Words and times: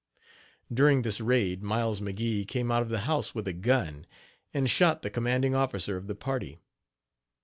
During 0.73 1.03
this 1.03 1.21
raid 1.21 1.61
Miles 1.61 2.01
McGee 2.01 2.47
came 2.47 2.71
out 2.71 2.81
of 2.81 2.89
the 2.89 3.01
house 3.01 3.35
with 3.35 3.47
a 3.47 3.53
gun, 3.53 4.07
and 4.51 4.67
shot 4.67 5.03
the 5.03 5.11
commanding 5.11 5.53
officer 5.53 5.95
of 5.95 6.07
the 6.07 6.15
party. 6.15 6.57